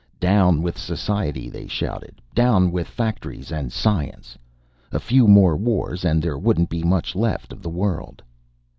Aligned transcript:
Down 0.19 0.63
with 0.63 0.79
society, 0.79 1.47
they 1.47 1.67
shouted. 1.67 2.23
Down 2.33 2.71
with 2.71 2.87
factories 2.87 3.51
and 3.51 3.71
science! 3.71 4.35
A 4.91 4.99
few 4.99 5.27
more 5.27 5.55
wars 5.55 6.03
and 6.03 6.23
there 6.23 6.39
wouldn't 6.39 6.69
be 6.69 6.81
much 6.81 7.15
left 7.15 7.53
of 7.53 7.61
the 7.61 7.69
world. 7.69 8.23